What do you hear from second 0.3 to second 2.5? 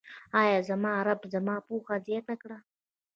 اې زما ربه، زما پوهه زياته